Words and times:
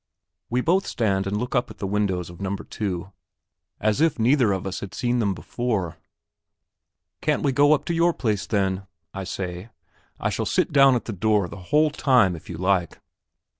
We 0.49 0.61
both 0.61 0.87
stand 0.87 1.27
and 1.27 1.37
look 1.37 1.53
up 1.53 1.69
at 1.69 1.77
the 1.77 1.85
windows 1.85 2.31
of 2.31 2.41
No. 2.41 2.55
2 2.55 3.11
as 3.79 4.01
if 4.01 4.17
neither 4.17 4.51
of 4.51 4.65
us 4.65 4.79
had 4.79 4.95
seen 4.95 5.19
them 5.19 5.35
before. 5.35 5.97
"Can't 7.21 7.43
we 7.43 7.51
go 7.51 7.73
up 7.73 7.85
to 7.85 7.93
your 7.93 8.11
place, 8.11 8.47
then?" 8.47 8.87
I 9.13 9.25
say; 9.25 9.69
"I 10.19 10.31
shall 10.31 10.47
sit 10.47 10.73
down 10.73 10.95
at 10.95 11.05
the 11.05 11.13
door 11.13 11.47
the 11.47 11.57
whole 11.69 11.91
time 11.91 12.35
if 12.35 12.49
you 12.49 12.57
like." 12.57 12.99